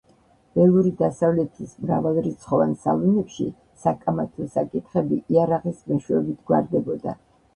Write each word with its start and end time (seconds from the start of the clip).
ველური 0.57 0.91
დასავლეთის 1.01 1.73
მრავალრიცხოვან 1.81 2.71
სალონებში 2.87 3.45
საკამათო 3.83 4.49
საკითხები 4.55 5.21
იარაღის 5.37 5.85
მეშვეობით 5.93 6.41
გვარდებოდა. 6.53 7.17